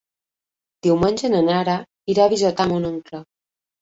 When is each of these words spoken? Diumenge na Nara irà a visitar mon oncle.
Diumenge 0.87 1.31
na 1.35 1.43
Nara 1.49 1.77
irà 2.15 2.25
a 2.27 2.33
visitar 2.35 2.67
mon 2.73 2.93
oncle. 2.95 3.23